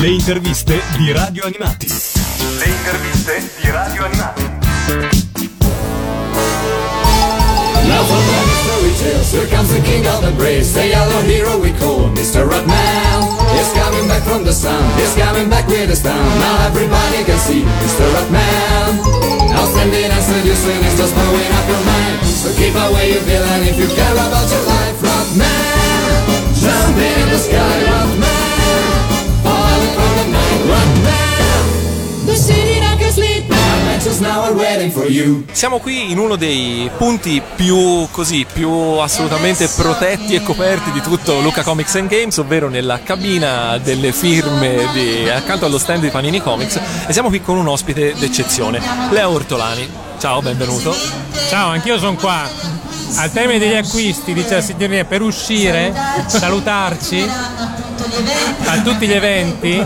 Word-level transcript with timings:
Le 0.00 0.10
interviste 0.10 0.80
di 0.96 1.10
Radio 1.10 1.44
Animati. 1.44 1.88
Le 1.88 2.64
interviste 2.66 3.50
di 3.60 3.68
Radio 3.68 4.04
Animati. 4.04 4.42
Now 7.82 8.04
for 8.04 8.22
many 8.22 8.54
fairy 8.62 8.94
tales, 8.94 9.32
here 9.32 9.48
comes 9.48 9.72
the 9.74 9.80
king 9.82 10.06
of 10.06 10.22
the 10.22 10.30
brave, 10.36 10.72
the 10.72 10.86
yellow 10.86 11.20
hero 11.22 11.58
we 11.58 11.72
call 11.80 12.10
Mr. 12.14 12.46
Ratman. 12.46 13.26
He's 13.58 13.72
coming 13.74 14.06
back 14.06 14.22
from 14.22 14.44
the 14.44 14.52
sun, 14.52 14.78
he's 14.94 15.16
coming 15.16 15.48
back 15.50 15.66
with 15.66 15.88
his 15.88 16.00
town. 16.00 16.38
Now 16.38 16.66
everybody 16.66 17.24
can 17.24 17.38
see 17.38 17.64
Mr. 17.82 18.06
Ratman. 18.14 19.02
Outstanding 19.50 20.12
and 20.14 20.22
seducing 20.22 20.78
is 20.86 20.94
just 20.96 21.12
blowing 21.12 21.50
up 21.58 21.66
your 21.66 21.82
mind. 21.82 22.22
So 22.24 22.54
keep 22.54 22.76
away 22.76 23.18
your 23.18 23.22
villain 23.26 23.66
if 23.66 23.76
you 23.76 23.88
care 23.88 24.14
about 24.14 24.46
your 24.46 24.62
life, 24.62 24.98
Ratman. 25.02 26.54
Jumping 26.54 27.18
in 27.18 27.28
the 27.34 27.38
sky, 27.38 27.82
Ratman. 27.82 28.37
Siamo 35.52 35.78
qui 35.78 36.10
in 36.10 36.18
uno 36.18 36.36
dei 36.36 36.90
punti 36.96 37.40
più 37.54 38.08
così, 38.10 38.46
più 38.50 38.70
assolutamente 38.70 39.68
protetti 39.68 40.34
e 40.34 40.42
coperti 40.42 40.90
di 40.90 41.00
tutto 41.00 41.40
Luca 41.40 41.62
Comics 41.62 41.94
and 41.96 42.08
Games, 42.08 42.36
ovvero 42.38 42.68
nella 42.68 43.00
cabina 43.02 43.78
delle 43.78 44.12
firme 44.12 44.88
di, 44.92 45.28
accanto 45.28 45.66
allo 45.66 45.78
stand 45.78 46.02
di 46.02 46.08
Panini 46.08 46.40
Comics 46.40 46.80
e 47.06 47.12
siamo 47.12 47.28
qui 47.28 47.40
con 47.40 47.56
un 47.56 47.68
ospite 47.68 48.14
d'eccezione, 48.18 48.80
Leo 49.10 49.30
Ortolani. 49.30 49.88
Ciao, 50.18 50.42
benvenuto. 50.42 50.94
Ciao, 51.48 51.70
anch'io 51.70 51.98
sono 51.98 52.16
qua. 52.16 52.48
Al 53.16 53.32
termine 53.32 53.58
degli 53.58 53.74
acquisti, 53.74 54.32
dice 54.32 54.56
la 54.56 54.60
signoria, 54.60 55.04
per 55.04 55.22
uscire, 55.22 55.94
salutarci 56.26 57.26
a 58.64 58.80
tutti 58.82 59.06
gli 59.06 59.12
eventi, 59.12 59.84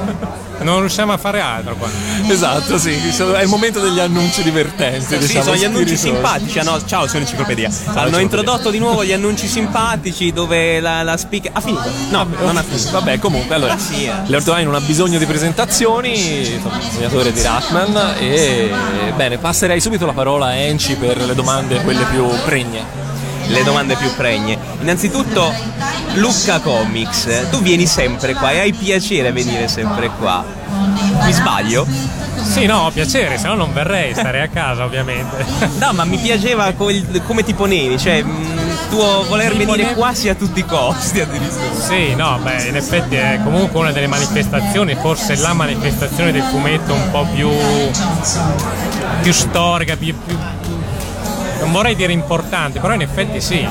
non 0.63 0.81
riusciamo 0.81 1.13
a 1.13 1.17
fare 1.17 1.41
altro 1.41 1.75
qua. 1.77 1.89
Esatto, 2.27 2.79
sì, 2.79 2.91
è 2.93 3.43
il 3.43 3.49
momento 3.49 3.81
degli 3.81 3.99
annunci 3.99 4.43
divertenti. 4.43 5.05
Sì, 5.05 5.19
diciamo, 5.19 5.45
sono 5.45 5.57
gli 5.57 5.65
annunci 5.65 5.97
simpatici. 5.97 6.59
ah, 6.59 6.63
no, 6.63 6.85
ciao, 6.85 7.07
sono 7.07 7.21
enciclopedia. 7.21 7.71
Hanno 7.87 8.19
introdotto 8.19 8.71
di 8.71 8.79
nuovo 8.79 9.05
gli 9.05 9.13
annunci 9.13 9.47
simpatici 9.47 10.33
dove 10.33 10.81
la, 10.81 11.03
la 11.03 11.17
speaker. 11.17 11.51
Ha 11.55 11.61
finito? 11.61 11.91
No, 12.11 12.27
non 12.41 12.57
ha 12.57 12.63
finito. 12.63 12.91
Vabbè, 12.91 13.19
comunque, 13.19 13.55
allora, 13.55 13.73
Ah, 13.73 13.79
sì, 13.79 14.05
eh. 14.05 14.63
Non 14.63 14.75
ha 14.75 14.81
bisogno 14.81 15.19
di 15.19 15.27
presentazioni, 15.27 16.55
insomma, 16.55 16.79
disegnatore 16.79 17.33
di 17.33 17.43
Ratman 17.43 18.15
e 18.19 18.71
bene, 19.17 19.39
passerei 19.39 19.81
subito 19.81 20.07
la 20.07 20.13
parola 20.13 20.47
a 20.47 20.55
Enci 20.55 20.95
per 20.97 21.17
le 21.19 21.35
domande 21.35 21.81
quelle 21.83 22.05
più 22.05 22.27
pregne. 22.45 23.01
Le 23.49 23.65
domande 23.65 23.97
più 23.97 24.09
pregne. 24.15 24.57
Innanzitutto, 24.81 25.53
Lucca 26.15 26.61
Comics, 26.61 27.49
tu 27.51 27.61
vieni 27.63 27.87
sempre 27.87 28.35
qua 28.35 28.51
e 28.51 28.61
hai 28.61 28.73
piacere 28.73 29.29
a 29.29 29.33
venire 29.33 29.67
sempre 29.69 30.11
qua. 30.19 30.45
Mi 31.25 31.33
sbaglio? 31.33 31.87
Sì, 32.43 32.67
no, 32.67 32.81
ho 32.87 32.91
piacere, 32.91 33.39
se 33.39 33.47
no 33.47 33.55
non 33.55 33.73
verrei, 33.73 34.13
starei 34.13 34.43
a 34.43 34.49
casa 34.49 34.85
ovviamente. 34.85 35.45
No, 35.79 35.93
ma 35.93 36.05
mi 36.05 36.19
piaceva 36.19 36.73
col- 36.73 37.23
come 37.27 37.43
ti 37.45 37.55
ponevi, 37.55 37.99
cioè 37.99 38.23
mh, 38.23 38.89
tuo 38.91 39.25
voler 39.29 39.53
venire 39.53 39.67
ponevo- 39.85 39.95
quasi 39.95 40.29
a 40.29 40.35
tutti 40.35 40.61
i 40.61 40.65
costi 40.67 41.21
addirittura. 41.21 41.81
Sì, 41.81 42.15
no, 42.15 42.39
beh, 42.43 42.65
in 42.69 42.77
effetti 42.77 43.15
è 43.17 43.41
comunque 43.43 43.81
una 43.81 43.93
delle 43.93 44.07
manifestazioni, 44.07 44.95
forse 45.01 45.37
la 45.37 45.53
manifestazione 45.55 46.31
del 46.33 46.43
fumetto 46.43 46.93
un 46.93 47.11
po' 47.11 47.27
più, 47.33 47.49
più 49.23 49.33
storica, 49.33 49.97
più, 49.97 50.15
più- 50.25 50.37
non 51.63 51.71
vorrei 51.71 51.95
dire 51.95 52.13
importante, 52.13 52.81
però 52.81 52.93
in 52.95 53.03
effetti 53.03 53.41
sì. 53.41 53.67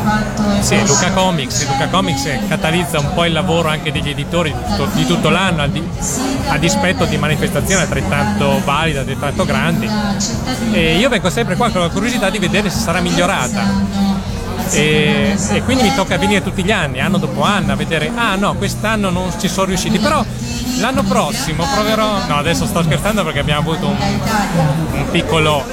Sì, 0.61 0.79
Luca 0.85 1.11
Comics, 1.11 1.67
Luca 1.67 1.87
Comics 1.89 2.29
catalizza 2.47 2.99
un 2.99 3.13
po' 3.13 3.25
il 3.25 3.33
lavoro 3.33 3.67
anche 3.67 3.91
degli 3.91 4.09
editori 4.09 4.53
di 4.93 5.05
tutto, 5.05 5.29
l'anno, 5.29 5.61
a 5.61 6.57
dispetto 6.57 7.05
di 7.05 7.17
manifestazioni 7.17 7.81
altrettanto 7.81 8.61
valide, 8.63 8.99
altrettanto 8.99 9.43
grandi. 9.45 9.89
E 10.71 10.95
io 10.97 11.09
vengo 11.09 11.29
sempre 11.29 11.55
qua 11.55 11.69
con 11.69 11.81
la 11.81 11.89
curiosità 11.89 12.29
di 12.29 12.39
vedere 12.39 12.69
se 12.69 12.79
sarà 12.79 13.01
migliorata 13.01 14.01
e, 14.71 15.35
e 15.51 15.61
quindi 15.63 15.83
mi 15.83 15.93
tocca 15.93 16.17
venire 16.17 16.41
tutti 16.41 16.63
gli 16.63 16.71
anni, 16.71 17.01
anno 17.01 17.17
dopo 17.17 17.43
anno, 17.43 17.73
a 17.73 17.75
vedere, 17.75 18.11
ah 18.15 18.35
no, 18.35 18.55
quest'anno 18.55 19.09
non 19.09 19.29
ci 19.37 19.49
sono 19.49 19.67
riusciti, 19.67 19.99
però 19.99 20.23
l'anno 20.79 21.03
prossimo 21.03 21.65
proverò, 21.73 22.25
no 22.27 22.37
adesso 22.37 22.65
sto 22.65 22.81
scherzando 22.81 23.23
perché 23.23 23.39
abbiamo 23.39 23.59
avuto 23.59 23.87
un, 23.87 23.97
un 24.93 25.09
piccolo 25.11 25.63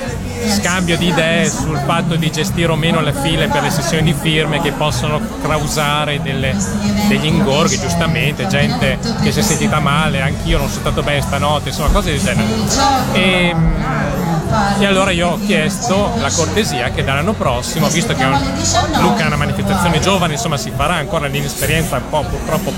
scambio 0.47 0.97
di 0.97 1.09
idee 1.09 1.49
sul 1.50 1.78
fatto 1.84 2.15
di 2.16 2.31
gestire 2.31 2.71
o 2.72 2.76
meno 2.76 3.00
le 3.00 3.12
file 3.12 3.49
per 3.49 3.62
le 3.62 3.71
sessioni 3.71 4.03
di 4.03 4.15
firme 4.19 4.60
che 4.60 4.72
possono 4.72 5.21
causare 5.43 6.21
delle- 6.22 6.56
degli 7.09 7.26
ingorghi, 7.26 7.78
giustamente, 7.78 8.47
gente 8.47 8.98
che 9.22 9.32
si 9.32 9.41
è 9.41 9.43
sentita 9.43 9.81
male, 9.81 10.21
anch'io 10.21 10.59
non 10.59 10.69
sono 10.69 10.81
stato 10.81 11.03
bene 11.03 11.21
stanotte, 11.21 11.69
insomma 11.71 11.88
cose 11.91 12.10
del 12.10 12.21
genere. 12.22 12.48
E, 13.12 13.54
e 14.78 14.87
allora 14.87 15.10
io 15.10 15.28
ho 15.31 15.38
chiesto 15.44 16.12
la 16.21 16.31
cortesia 16.31 16.91
che 16.91 17.04
dall'anno 17.04 17.32
prossimo, 17.34 17.88
visto 17.88 18.15
che 18.15 18.25
Luca 19.00 19.25
è 19.25 19.27
una 19.27 19.37
manifestazione 19.37 20.00
giovane, 20.00 20.34
insomma 20.34 20.56
si 20.56 20.72
farà 20.75 20.94
ancora 20.94 21.27
l'inesperienza, 21.27 21.97
un 21.97 22.09
po' 22.09 22.22
purtroppo 22.22 22.72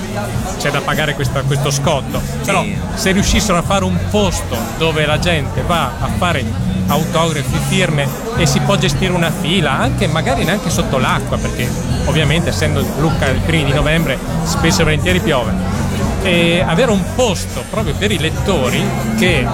c'è 0.57 0.69
da 0.71 0.81
pagare 0.81 1.15
questa- 1.15 1.41
questo 1.41 1.71
scotto, 1.71 2.21
però 2.45 2.63
se 2.95 3.11
riuscissero 3.11 3.57
a 3.57 3.61
fare 3.61 3.83
un 3.85 3.97
posto 4.09 4.57
dove 4.77 5.05
la 5.05 5.19
gente 5.19 5.61
va 5.61 5.91
a 5.99 6.07
fare 6.17 6.43
autografi, 6.87 7.57
firme 7.67 8.07
e 8.37 8.45
si 8.45 8.59
può 8.59 8.75
gestire 8.77 9.13
una 9.13 9.31
fila, 9.31 9.71
anche 9.71 10.07
magari 10.07 10.43
neanche 10.43 10.69
sotto 10.69 10.97
l'acqua, 10.97 11.37
perché 11.37 11.69
ovviamente 12.05 12.49
essendo 12.49 12.85
Lucca 12.99 13.27
il 13.27 13.41
primi 13.41 13.65
di 13.65 13.73
novembre 13.73 14.17
spesso 14.43 14.81
e 14.81 14.83
volentieri 14.83 15.19
piove. 15.19 15.53
E 16.23 16.63
avere 16.65 16.91
un 16.91 17.03
posto 17.15 17.63
proprio 17.69 17.95
per 17.95 18.11
i 18.11 18.19
lettori 18.19 18.83
che 19.17 19.45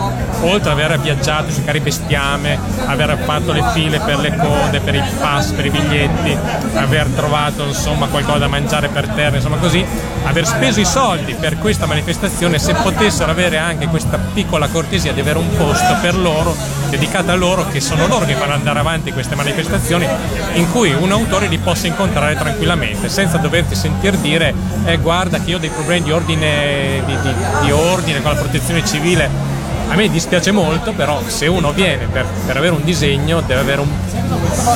oltre 0.42 0.72
ad 0.72 0.80
aver 0.80 1.00
viaggiato 1.00 1.52
carri 1.66 1.80
bestiame, 1.80 2.60
aver 2.86 3.18
fatto 3.26 3.52
le 3.52 3.64
file 3.74 4.00
per 4.00 4.20
le 4.20 4.36
code, 4.36 4.80
per 4.80 4.96
i 4.96 5.04
pass, 5.20 5.52
per 5.52 5.66
i 5.66 5.70
biglietti, 5.70 6.38
aver 6.76 7.08
trovato 7.08 7.64
insomma 7.64 8.08
qualcosa 8.08 8.40
da 8.40 8.48
mangiare 8.48 8.88
per 8.90 9.08
terra, 9.10 9.36
insomma 9.36 9.58
così, 9.58 9.84
aver 10.26 10.46
speso 10.46 10.80
i 10.80 10.86
soldi 10.86 11.34
per 11.34 11.58
questa 11.58 11.86
manifestazione, 11.86 12.60
se 12.60 12.74
potessero 12.74 13.32
avere 13.32 13.58
anche 13.58 13.88
questa 13.88 14.18
piccola 14.34 14.68
cortesia 14.68 15.14
di 15.14 15.20
avere 15.20 15.40
un 15.40 15.56
posto 15.56 15.96
per 16.02 16.16
loro, 16.16 16.56
dedicato 16.90 17.32
a 17.32 17.36
loro, 17.36 17.68
che 17.68 17.80
sono 17.82 18.08
loro 18.08 18.26
che 18.26 18.36
fanno 18.36 18.54
andare 18.54 18.80
avanti 18.80 19.12
queste 19.12 19.36
manifestazioni, 19.36 20.08
in 20.54 20.72
cui 20.72 20.94
un 20.94 21.12
autore 21.12 21.48
li 21.48 21.58
possa 21.58 21.88
incontrare 21.88 22.36
tranquillamente, 22.36 23.10
senza 23.10 23.38
doverti 23.38 23.76
sentir 23.76 24.16
dire 24.18 24.54
eh, 24.86 24.98
guarda 24.98 25.40
che 25.40 25.50
io 25.50 25.58
ho 25.58 25.60
dei 25.60 25.70
problemi 25.70 26.04
di 26.04 26.12
ordine, 26.12 27.02
di, 27.06 27.18
di- 27.22 27.36
di 27.66 27.72
ordine 27.72 28.22
con 28.22 28.32
la 28.34 28.38
protezione 28.38 28.86
civile. 28.86 29.56
A 29.90 29.96
me 29.96 30.10
dispiace 30.10 30.52
molto, 30.52 30.92
però 30.92 31.22
se 31.28 31.48
uno 31.48 31.72
viene 31.72 32.08
per, 32.08 32.26
per 32.46 32.58
avere 32.58 32.74
un 32.74 32.84
disegno 32.84 33.42
deve, 33.42 33.62
avere 33.62 33.82
un, 33.82 33.90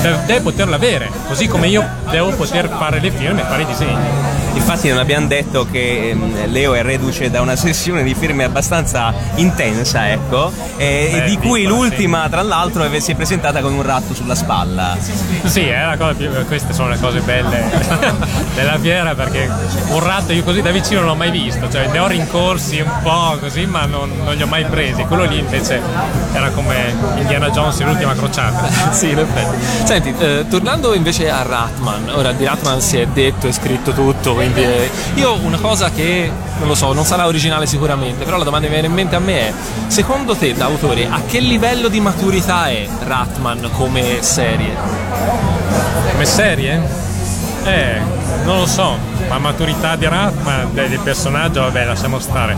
deve, 0.01 0.19
deve 0.25 0.41
poterlo 0.41 0.75
avere, 0.75 1.09
così 1.27 1.47
come 1.47 1.67
io 1.67 1.85
devo 2.09 2.31
poter 2.31 2.69
fare 2.69 2.99
le 2.99 3.11
firme 3.11 3.41
e 3.41 3.43
fare 3.43 3.61
i 3.63 3.65
disegni. 3.65 4.07
Infatti 4.53 4.89
non 4.89 4.97
abbiamo 4.97 5.27
detto 5.27 5.65
che 5.69 6.09
ehm, 6.09 6.49
Leo 6.51 6.73
è 6.73 6.81
reduce 6.81 7.29
da 7.29 7.41
una 7.41 7.55
sessione 7.57 8.03
di 8.03 8.13
firme 8.13 8.43
abbastanza 8.43 9.13
intensa, 9.35 10.11
ecco, 10.11 10.51
e 10.77 11.09
Beh, 11.11 11.23
di 11.25 11.37
cui 11.37 11.65
l'ultima, 11.65 12.27
tra 12.29 12.41
l'altro, 12.41 12.87
si 12.99 13.11
è 13.11 13.15
presentata 13.15 13.61
con 13.61 13.73
un 13.73 13.81
ratto 13.81 14.13
sulla 14.13 14.35
spalla. 14.35 14.97
Sì, 15.43 15.61
è 15.67 15.83
la 15.83 15.97
cosa 15.97 16.13
più- 16.13 16.29
queste 16.45 16.73
sono 16.73 16.89
le 16.89 16.99
cose 16.99 17.19
belle 17.21 17.63
della 18.55 18.77
fiera 18.77 19.15
perché 19.15 19.49
un 19.89 19.99
ratto 20.03 20.33
io 20.33 20.43
così 20.43 20.61
da 20.61 20.71
vicino 20.71 20.99
non 20.99 21.09
l'ho 21.09 21.15
mai 21.15 21.31
visto, 21.31 21.69
cioè 21.69 21.87
ne 21.87 21.99
ho 21.99 22.07
rincorsi 22.07 22.79
un 22.79 22.91
po' 23.01 23.37
così 23.39 23.65
ma 23.65 23.85
non, 23.85 24.11
non 24.23 24.35
li 24.35 24.41
ho 24.41 24.47
mai 24.47 24.65
presi, 24.65 25.03
quello 25.03 25.23
lì 25.23 25.39
invece 25.39 25.81
era 26.33 26.49
come 26.49 26.95
Indiana 27.17 27.49
Jones 27.49 27.79
in 27.79 27.87
l'ultima 27.87 28.13
crociata. 28.13 28.69
sì, 28.91 29.09
in 29.11 29.19
effetti. 29.19 29.65
Senti, 29.83 30.13
eh, 30.17 30.45
tornando 30.49 30.93
invece 30.93 31.29
a 31.29 31.41
Ratman, 31.43 32.09
ora 32.13 32.31
di 32.31 32.45
Ratman 32.45 32.81
si 32.81 32.97
è 32.97 33.07
detto 33.07 33.47
e 33.47 33.51
scritto 33.51 33.91
tutto, 33.91 34.33
quindi 34.41 34.63
eh, 34.63 34.89
io 35.15 35.37
una 35.43 35.59
cosa 35.59 35.91
che 35.91 36.31
non 36.57 36.67
lo 36.67 36.73
so, 36.73 36.93
non 36.93 37.05
sarà 37.05 37.27
originale 37.27 37.67
sicuramente, 37.67 38.25
però 38.25 38.37
la 38.37 38.43
domanda 38.43 38.67
che 38.67 38.73
mi 38.73 38.79
viene 38.79 38.87
in 38.87 38.93
mente 38.93 39.15
a 39.15 39.19
me 39.19 39.49
è: 39.49 39.53
secondo 39.85 40.35
te, 40.35 40.53
da 40.53 40.65
autore, 40.65 41.05
a 41.07 41.21
che 41.27 41.39
livello 41.39 41.89
di 41.89 41.99
maturità 41.99 42.67
è 42.67 42.87
Ratman 43.03 43.69
come 43.73 44.23
serie? 44.23 44.75
Come 46.11 46.25
serie? 46.25 46.81
Eh, 47.65 48.01
non 48.43 48.57
lo 48.57 48.65
so, 48.65 48.97
ma 49.31 49.37
maturità 49.37 49.95
di 49.95 50.05
Ratman, 50.05 50.73
del 50.73 50.99
personaggio, 50.99 51.61
vabbè, 51.61 51.85
lasciamo 51.85 52.19
stare. 52.19 52.57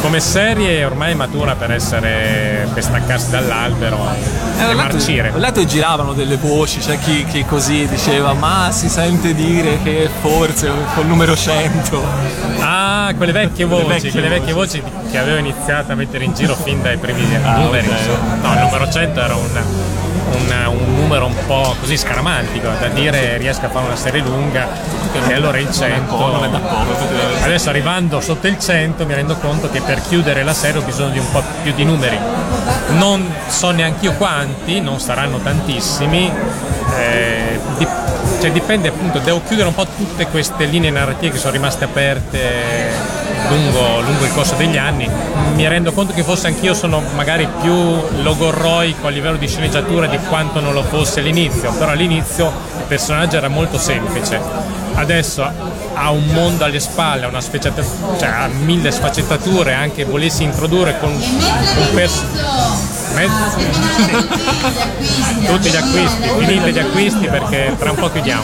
Come 0.00 0.20
serie 0.20 0.82
ormai 0.84 1.10
è 1.12 1.14
matura 1.14 1.54
per 1.54 1.70
essere 1.72 2.66
per 2.72 2.82
staccarsi 2.82 3.30
dall'albero 3.30 3.98
Eh, 4.58 4.62
e 4.62 4.66
letto- 4.68 4.76
marcire. 4.76 5.32
Ho 5.34 5.38
letto 5.38 5.64
giravano 5.66 6.14
delle 6.14 6.36
voci, 6.36 6.78
c'è 6.78 6.98
chi, 6.98 7.24
chi 7.26 7.44
così 7.44 7.86
diceva, 7.88 8.32
ma 8.32 8.68
si 8.70 8.88
sente 8.88 9.34
dire 9.34 9.80
che 9.82 10.08
forse 10.22 10.70
col 10.94 11.04
numero 11.06 11.36
100. 11.36 12.02
Ah, 12.60 13.12
quelle 13.16 13.32
vecchie 13.32 13.66
Quelle 13.66 13.82
voci, 13.82 13.94
vecchie 13.94 14.10
quelle 14.12 14.28
voci. 14.28 14.38
vecchie 14.40 14.52
voci 14.54 14.82
che 15.10 15.18
avevo 15.18 15.36
iniziato 15.38 15.92
a 15.92 15.94
mettere 15.94 16.24
in 16.24 16.32
giro 16.32 16.54
fin 16.54 16.80
dai 16.80 16.96
primi 16.96 17.26
Ah, 17.42 17.56
numeri. 17.58 17.86
ok. 17.86 17.92
insomma. 17.98 18.34
No, 18.40 18.52
il 18.54 18.60
numero 18.60 18.88
100 18.90 19.20
era 19.20 19.34
un, 19.34 19.62
una- 20.36 20.68
un 20.68 20.94
numero 20.96 21.26
un 21.26 21.34
po' 21.46 21.74
così 21.80 21.96
scaramantico 21.96 22.68
da 22.80 22.88
dire 22.88 23.36
riesco 23.38 23.66
a 23.66 23.68
fare 23.68 23.86
una 23.86 23.96
serie 23.96 24.20
lunga 24.20 24.66
e 25.28 25.32
allora 25.32 25.58
il 25.58 25.70
100 25.72 26.16
non 26.16 26.44
è 26.44 26.48
da 26.48 26.58
poco, 26.58 26.92
effettivamente. 26.92 27.44
adesso 27.44 27.68
arrivando 27.70 28.20
sotto 28.20 28.46
il 28.46 28.58
100 28.58 29.04
mi 29.06 29.14
rendo 29.14 29.36
conto 29.36 29.70
che 29.70 29.80
per 29.80 30.00
chiudere 30.02 30.42
la 30.42 30.52
serie 30.54 30.80
ho 30.80 30.84
bisogno 30.84 31.10
di 31.10 31.18
un 31.18 31.30
po' 31.30 31.42
più 31.62 31.72
di 31.74 31.84
numeri 31.84 32.18
non 32.90 33.26
so 33.48 33.70
neanche 33.70 34.04
io 34.06 34.12
quanti 34.14 34.80
non 34.80 35.00
saranno 35.00 35.38
tantissimi 35.38 36.30
eh, 36.96 37.58
dip- 37.78 38.40
cioè 38.40 38.52
dipende 38.52 38.88
appunto 38.88 39.18
devo 39.18 39.40
chiudere 39.46 39.68
un 39.68 39.74
po' 39.74 39.86
tutte 39.96 40.26
queste 40.28 40.64
linee 40.66 40.90
narrative 40.90 41.32
che 41.32 41.38
sono 41.38 41.52
rimaste 41.52 41.84
aperte 41.84 43.16
lungo, 43.48 44.00
lungo 44.00 44.24
il 44.24 44.32
corso 44.32 44.54
degli 44.56 44.76
anni. 44.76 45.08
Mi 45.54 45.66
rendo 45.66 45.92
conto 45.92 46.12
che 46.12 46.22
forse 46.22 46.48
anch'io 46.48 46.74
sono 46.74 47.02
magari 47.14 47.48
più 47.60 47.72
logorroico 48.22 49.06
a 49.06 49.10
livello 49.10 49.36
di 49.36 49.48
sceneggiatura 49.48 50.06
di 50.06 50.18
quanto 50.28 50.60
non 50.60 50.72
lo 50.72 50.82
fosse 50.82 51.20
all'inizio 51.20 51.72
però 51.72 51.90
all'inizio 51.92 52.46
il 52.46 52.84
personaggio 52.86 53.36
era 53.36 53.48
molto 53.48 53.78
semplice. 53.78 54.40
Adesso 54.94 55.42
ha 55.94 56.10
un 56.10 56.26
mondo 56.26 56.64
alle 56.64 56.80
spalle 56.80 57.26
ha 57.26 57.40
sfaccettatura 57.40 58.16
cioè 58.18 58.28
ha 58.28 58.48
mille 58.48 58.90
sfaccettature 58.90 59.72
anche 59.72 60.04
volessi 60.04 60.42
introdurre 60.42 60.98
con 60.98 61.10
un 61.10 61.88
personaggio 61.94 62.97
tutti 65.46 65.70
gli 65.70 65.76
acquisti, 65.76 66.28
finite 66.38 66.72
gli 66.72 66.78
acquisti 66.78 67.26
perché 67.26 67.74
tra 67.78 67.90
un 67.90 67.96
po' 67.96 68.10
chiudiamo. 68.10 68.42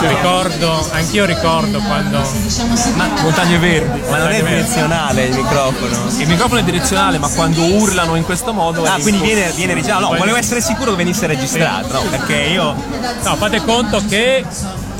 Ricordo, 0.00 0.88
anch'io 0.92 1.24
ricordo 1.24 1.78
quando 1.80 2.22
Montagne 3.22 3.58
Verdi. 3.58 4.00
Ma 4.08 4.18
non 4.18 4.30
è 4.30 4.42
direzionale 4.42 5.24
il 5.24 5.36
microfono. 5.36 6.08
Il 6.18 6.28
microfono 6.28 6.60
è 6.60 6.64
direzionale, 6.64 7.18
ma 7.18 7.28
quando 7.28 7.62
urlano 7.62 8.16
in 8.16 8.24
questo 8.24 8.52
modo. 8.52 8.82
Ah, 8.84 8.98
quindi 9.00 9.20
viene, 9.20 9.50
viene 9.54 9.74
registrato. 9.74 10.10
No, 10.10 10.16
volevo 10.16 10.36
essere 10.36 10.60
sicuro 10.60 10.92
che 10.92 10.96
venisse 10.96 11.26
registrato, 11.26 11.92
no, 11.92 12.02
perché 12.10 12.34
io. 12.34 12.74
No, 13.22 13.36
fate 13.36 13.62
conto 13.62 14.02
che. 14.08 14.44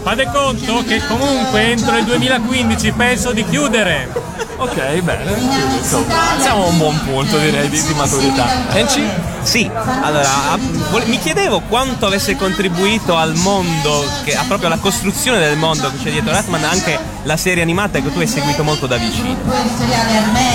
Fate 0.03 0.29
conto 0.33 0.83
che 0.85 1.01
comunque 1.07 1.71
entro 1.71 1.97
il 1.97 2.05
2015 2.05 2.91
penso 2.93 3.31
di 3.31 3.45
chiudere. 3.45 4.32
Ok, 4.63 5.01
bene. 5.01 5.33
Quindi, 5.33 5.77
insomma, 5.77 6.15
siamo 6.39 6.67
a 6.67 6.69
un 6.69 6.79
buon 6.79 7.01
punto, 7.05 7.37
direi, 7.39 7.69
di, 7.69 7.83
di 7.83 7.95
maturità. 7.95 8.47
Enci? 8.75 9.03
Sì, 9.43 9.69
allora 10.03 10.57
mi 11.05 11.19
chiedevo 11.19 11.63
quanto 11.63 12.07
avesse 12.07 12.37
contribuito 12.37 13.17
al 13.17 13.35
mondo, 13.35 14.05
che, 14.23 14.37
a 14.37 14.45
proprio 14.47 14.69
alla 14.69 14.79
costruzione 14.79 15.41
del 15.41 15.57
mondo 15.57 15.91
che 15.91 15.97
c'è 16.05 16.11
dietro 16.13 16.31
Ratman, 16.31 16.63
anche 16.63 16.97
la 17.25 17.37
serie 17.37 17.61
animata 17.61 17.99
che 17.99 18.13
tu 18.13 18.21
hai 18.21 18.29
seguito 18.29 18.63
molto 18.63 18.87
da 18.87 18.99
vicino. 18.99 19.37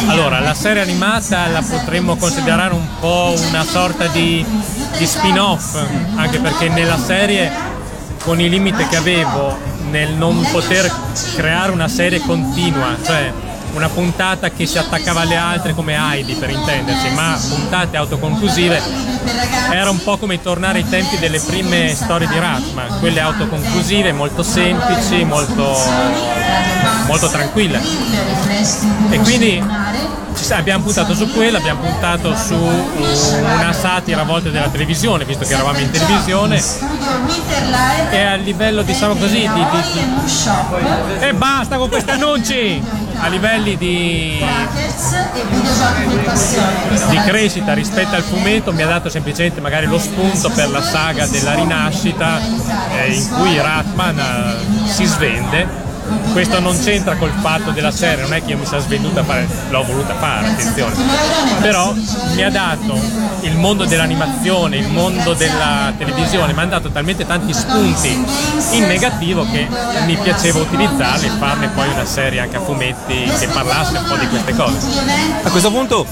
Allora, 0.07 0.39
la 0.39 0.53
serie 0.53 0.81
animata 0.81 1.47
la 1.47 1.61
potremmo 1.61 2.15
considerare 2.15 2.73
un 2.73 2.87
po' 3.01 3.35
una 3.49 3.65
sorta 3.65 4.07
di, 4.07 4.45
di 4.97 5.05
spin-off, 5.05 5.77
anche 6.15 6.39
perché 6.39 6.69
nella 6.69 6.97
serie, 6.97 7.51
con 8.23 8.39
i 8.39 8.47
limiti 8.47 8.87
che 8.87 8.95
avevo 8.95 9.57
nel 9.89 10.13
non 10.13 10.47
poter 10.49 10.89
creare 11.35 11.73
una 11.73 11.89
serie 11.89 12.21
continua, 12.21 12.95
cioè 13.03 13.33
una 13.77 13.89
puntata 13.89 14.49
che 14.49 14.65
si 14.65 14.79
attaccava 14.79 15.21
alle 15.21 15.35
altre 15.35 15.75
come 15.75 15.95
Heidi 15.95 16.33
per 16.33 16.49
intenderci, 16.49 17.09
ma 17.13 17.39
puntate 17.47 17.95
autoconclusive, 17.95 18.81
era 19.71 19.91
un 19.91 20.01
po' 20.01 20.17
come 20.17 20.41
tornare 20.41 20.79
ai 20.79 20.89
tempi 20.89 21.19
delle 21.19 21.39
prime 21.39 21.93
storie 21.93 22.27
di 22.27 22.39
Ratman, 22.39 22.97
quelle 22.99 23.19
autoconclusive, 23.19 24.11
molto 24.13 24.41
semplici, 24.41 25.23
molto, 25.23 25.77
molto 27.05 27.29
tranquille. 27.29 27.79
E 29.11 29.19
quindi 29.19 29.63
sa- 30.43 30.57
abbiamo 30.57 30.83
puntato 30.83 31.13
su 31.13 31.31
quello, 31.31 31.57
abbiamo 31.57 31.81
puntato 31.81 32.35
su 32.35 32.55
una 32.55 33.73
satira 33.73 34.21
a 34.21 34.23
volte 34.25 34.51
della 34.51 34.67
televisione, 34.69 35.25
visto 35.25 35.45
che 35.45 35.53
eravamo 35.53 35.79
in 35.79 35.89
televisione, 35.91 36.61
e 38.11 38.21
a 38.23 38.35
livello 38.35 38.81
diciamo 38.83 39.15
così 39.15 39.39
di- 39.39 39.65
di- 39.71 41.25
e 41.25 41.33
basta 41.33 41.77
con 41.77 41.89
questi 41.89 42.09
annunci! 42.11 42.83
A 43.19 43.27
livelli 43.29 43.75
di, 43.77 44.39
di 47.09 47.17
crescita 47.25 47.73
rispetto 47.73 48.15
al 48.15 48.21
fumetto 48.21 48.71
mi 48.73 48.83
ha 48.83 48.87
dato 48.87 49.09
semplicemente 49.09 49.59
magari 49.59 49.87
lo 49.87 49.97
spunto 49.97 50.49
per 50.51 50.69
la 50.69 50.81
saga 50.83 51.25
della 51.25 51.55
rinascita 51.55 52.39
eh, 52.91 53.13
in 53.13 53.29
cui 53.29 53.57
Ratman 53.59 54.19
eh, 54.19 54.89
si 54.91 55.05
svende. 55.05 55.85
Questo 56.31 56.59
non 56.59 56.79
c'entra 56.79 57.15
col 57.15 57.31
fatto 57.41 57.71
della 57.71 57.91
serie, 57.91 58.23
non 58.23 58.33
è 58.33 58.43
che 58.43 58.51
io 58.51 58.57
mi 58.57 58.65
sia 58.65 58.79
svenduta 58.79 59.21
a 59.21 59.23
fare, 59.23 59.47
l'ho 59.69 59.83
voluta 59.83 60.15
fare, 60.15 60.47
attenzione. 60.47 60.95
Però 61.61 61.93
mi 62.35 62.43
ha 62.43 62.49
dato 62.49 62.99
il 63.41 63.55
mondo 63.57 63.85
dell'animazione, 63.85 64.77
il 64.77 64.87
mondo 64.87 65.33
della 65.33 65.93
televisione, 65.97 66.53
mi 66.53 66.61
ha 66.61 66.65
dato 66.65 66.89
talmente 66.89 67.25
tanti 67.25 67.53
spunti 67.53 68.25
in 68.71 68.83
negativo 68.85 69.45
che 69.49 69.67
mi 70.05 70.15
piaceva 70.17 70.59
utilizzarli 70.59 71.25
e 71.25 71.31
farne 71.39 71.69
poi 71.69 71.87
una 71.89 72.05
serie 72.05 72.39
anche 72.39 72.57
a 72.57 72.61
fumetti 72.61 73.29
che 73.39 73.47
parlasse 73.47 73.97
un 73.97 74.05
po' 74.07 74.15
di 74.17 74.27
queste 74.27 74.53
cose. 74.55 74.77
A 75.43 75.49
questo 75.49 75.71
punto 75.71 76.05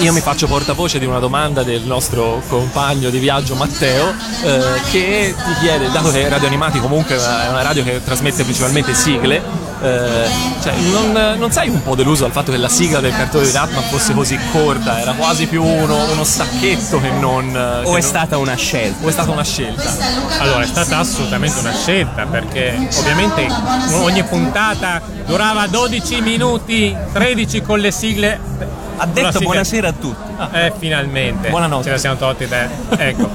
io 0.00 0.12
mi 0.12 0.20
faccio 0.20 0.46
portavoce 0.46 0.98
di 0.98 1.06
una 1.06 1.18
domanda 1.18 1.62
del 1.62 1.82
nostro 1.82 2.42
compagno 2.48 3.10
di 3.10 3.18
viaggio 3.18 3.54
Matteo 3.54 4.14
eh, 4.42 4.80
che 4.90 5.34
ti 5.36 5.54
chiede, 5.60 5.90
dato 5.90 6.10
che 6.10 6.28
Radio 6.28 6.46
Animati 6.46 6.78
comunque 6.78 7.16
è 7.16 7.48
una 7.48 7.62
radio 7.62 7.82
che 7.82 8.02
trasmette 8.04 8.44
principalmente 8.44 8.94
sigle, 8.94 9.42
eh, 9.82 10.28
cioè, 10.62 10.74
non, 10.92 11.36
non 11.38 11.50
sei 11.50 11.68
un 11.68 11.82
po' 11.82 11.94
deluso 11.94 12.22
dal 12.22 12.32
fatto 12.32 12.52
che 12.52 12.58
la 12.58 12.68
sigla 12.68 13.00
del 13.00 13.12
cartone 13.12 13.46
di 13.46 13.52
Ratman 13.52 13.82
fosse 13.84 14.14
così 14.14 14.38
corta, 14.52 15.00
era 15.00 15.12
quasi 15.12 15.46
più 15.46 15.64
uno, 15.64 16.10
uno 16.10 16.24
stacchetto 16.24 17.00
che 17.00 17.10
non... 17.10 17.48
O 17.48 17.82
che 17.82 17.88
è 17.88 18.00
non- 18.00 18.02
stata 18.02 18.38
una 18.38 18.54
scelta? 18.54 19.04
o 19.04 19.08
è 19.08 19.12
stata 19.12 19.30
una 19.30 19.44
scelta? 19.44 19.94
Allora, 20.38 20.62
è 20.62 20.66
stata 20.66 20.98
assolutamente 20.98 21.58
una 21.58 21.72
scelta 21.74 22.24
perché 22.26 22.88
ovviamente 22.98 23.46
ogni 23.94 24.22
puntata 24.24 25.00
durava 25.26 25.66
12 25.66 26.20
minuti, 26.20 26.96
13 27.12 27.62
con 27.62 27.78
le 27.80 27.90
sigle. 27.90 28.86
Ha 28.98 29.06
detto 29.06 29.30
sigla- 29.30 29.40
buonasera 29.44 29.88
a 29.88 29.92
tutti. 29.92 30.32
Eh, 30.52 30.72
finalmente. 30.76 31.48
Buonanotte. 31.50 31.84
Ce 31.84 31.90
la 31.90 31.98
siamo 31.98 32.16
tolti 32.16 32.46
da... 32.48 32.68
Ecco. 32.96 33.30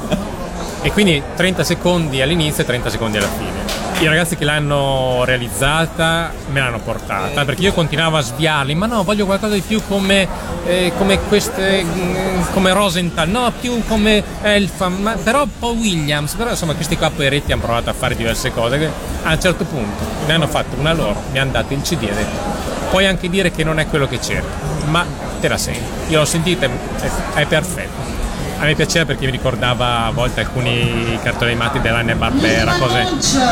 e 0.81 0.91
quindi 0.91 1.21
30 1.35 1.63
secondi 1.63 2.21
all'inizio 2.21 2.63
e 2.63 2.65
30 2.65 2.89
secondi 2.89 3.17
alla 3.17 3.27
fine. 3.27 3.61
I 3.99 4.07
ragazzi 4.07 4.35
che 4.35 4.43
l'hanno 4.43 5.23
realizzata 5.23 6.33
me 6.51 6.59
l'hanno 6.59 6.79
portata 6.79 7.45
perché 7.45 7.61
io 7.61 7.71
continuavo 7.71 8.17
a 8.17 8.21
sviarli, 8.21 8.75
ma 8.75 8.85
no, 8.85 9.03
voglio 9.03 9.25
qualcosa 9.25 9.53
di 9.53 9.61
più 9.61 9.81
come, 9.87 10.27
eh, 10.65 10.91
come 10.97 11.19
queste, 11.19 11.83
mm, 11.83 12.41
come 12.51 12.73
Rosenthal, 12.73 13.29
no, 13.29 13.49
più 13.61 13.81
come 13.87 14.21
Elfam, 14.41 14.95
ma, 14.95 15.13
però 15.13 15.43
un 15.43 15.57
po' 15.57 15.71
Williams, 15.71 16.33
però 16.33 16.49
insomma 16.49 16.73
questi 16.73 16.97
qua 16.97 17.11
poveretti 17.11 17.53
hanno 17.53 17.61
provato 17.61 17.89
a 17.91 17.93
fare 17.93 18.15
diverse 18.15 18.51
cose 18.51 18.77
che 18.77 18.89
a 19.23 19.31
un 19.31 19.39
certo 19.39 19.63
punto 19.63 20.03
ne 20.25 20.33
hanno 20.33 20.47
fatto 20.47 20.75
una 20.77 20.91
loro, 20.91 21.21
mi 21.31 21.39
hanno 21.39 21.51
dato 21.51 21.73
il 21.73 21.81
CD 21.81 22.03
e 22.03 22.13
detto 22.13 22.53
puoi 22.89 23.07
anche 23.07 23.27
dire 23.27 23.51
che 23.51 23.63
non 23.63 23.79
è 23.79 23.87
quello 23.87 24.07
che 24.07 24.19
c'era, 24.19 24.45
ma 24.85 25.03
te 25.43 25.49
la 25.49 25.57
senti. 25.57 25.83
Io 26.07 26.19
l'ho 26.19 26.25
sentita, 26.25 26.65
è, 26.65 27.09
è 27.33 27.45
perfetto. 27.45 28.11
A 28.59 28.63
me 28.63 28.75
piaceva 28.75 29.03
perché 29.03 29.25
mi 29.25 29.31
ricordava 29.31 30.05
a 30.05 30.11
volte 30.11 30.39
alcuni 30.39 31.19
cartoni 31.21 31.51
animati 31.51 31.81
dell'Anne 31.81 32.15
Barbera, 32.15 32.77
cose. 32.77 33.05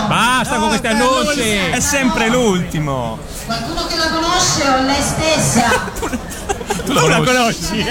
Basta 0.07 0.55
con 0.55 0.69
questi 0.69 0.87
annunci! 0.87 1.41
È 1.69 1.81
sempre 1.81 2.29
l'ultimo. 2.29 3.19
Qualcuno 3.45 3.85
che 3.87 3.97
la 3.97 4.09
conosce 4.09 4.69
o 4.69 4.81
lei 4.83 5.01
stessa? 5.01 5.89
Tu 6.85 6.93
la 6.93 7.17
conosci? 7.17 7.85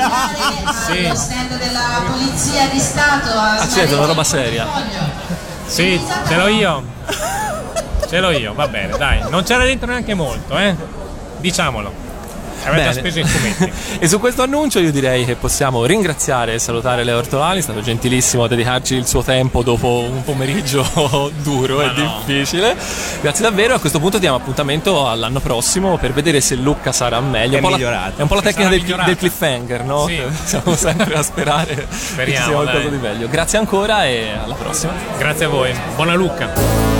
Sì. 0.86 1.08
Lo 1.08 1.14
stand 1.14 1.58
della 1.58 2.02
polizia 2.10 2.68
di 2.68 2.78
Stato. 2.78 3.30
Ah, 3.38 3.68
certo, 3.68 3.98
una 3.98 4.06
roba 4.06 4.24
seria. 4.24 4.66
Sì, 5.66 6.00
ce 6.26 6.36
l'ho 6.36 6.48
io. 6.48 6.82
Ce 8.08 8.18
l'ho 8.18 8.30
io, 8.30 8.54
va 8.54 8.66
bene, 8.66 8.96
dai. 8.96 9.28
Non 9.28 9.42
c'era 9.42 9.64
dentro 9.64 9.88
neanche 9.88 10.14
molto, 10.14 10.56
eh? 10.56 10.74
Diciamolo. 11.38 12.09
Avete 12.70 12.88
Bene. 12.88 12.92
speso 12.92 13.18
i 13.20 13.24
fumetti. 13.24 13.72
e 13.98 14.08
su 14.08 14.18
questo 14.20 14.42
annuncio 14.42 14.78
io 14.80 14.90
direi 14.92 15.24
che 15.24 15.34
possiamo 15.36 15.84
ringraziare 15.84 16.54
e 16.54 16.58
salutare 16.58 17.04
Leo 17.04 17.18
Ortolani, 17.18 17.58
è 17.58 17.62
stato 17.62 17.80
gentilissimo 17.80 18.44
a 18.44 18.48
dedicarci 18.48 18.94
il 18.94 19.06
suo 19.06 19.22
tempo 19.22 19.62
dopo 19.62 20.04
un 20.08 20.22
pomeriggio 20.24 20.84
duro 21.42 21.82
e 21.82 21.90
difficile. 21.94 22.76
Grazie 23.20 23.44
davvero, 23.44 23.74
a 23.74 23.78
questo 23.78 23.98
punto 23.98 24.18
diamo 24.18 24.36
appuntamento 24.36 25.08
all'anno 25.08 25.40
prossimo 25.40 25.96
per 25.98 26.12
vedere 26.12 26.40
se 26.40 26.54
Lucca 26.54 26.92
sarà 26.92 27.20
meglio. 27.20 27.54
È 27.54 27.56
un 27.56 27.62
po' 27.62 27.68
la- 27.70 27.76
migliorato. 27.76 28.18
è 28.18 28.22
un 28.22 28.28
po' 28.28 28.34
la 28.34 28.42
tecnica 28.42 28.68
del, 28.68 28.82
del 28.82 29.16
cliffhanger, 29.16 29.84
no? 29.84 30.06
Sì. 30.06 30.20
Siamo 30.44 30.74
sempre 30.74 31.14
a 31.14 31.22
sperare 31.22 31.74
che 31.74 31.86
ci 31.90 31.96
Speriamo, 31.96 32.44
sia 32.46 32.54
qualcosa 32.54 32.78
dai. 32.78 32.90
di 32.90 32.96
meglio. 32.96 33.28
Grazie 33.28 33.58
ancora 33.58 34.06
e 34.06 34.30
alla 34.42 34.54
prossima. 34.54 34.92
Grazie 35.18 35.44
a 35.44 35.48
voi. 35.48 35.72
Buona 35.94 36.14
Lucca. 36.14 36.99